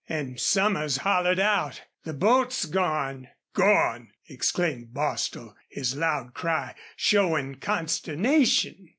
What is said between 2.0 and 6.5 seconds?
'The boat's gone!'" "Gone!" exclaimed Bostil, his loud